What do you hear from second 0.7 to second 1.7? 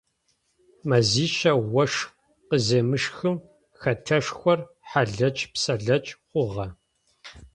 Мэзищэ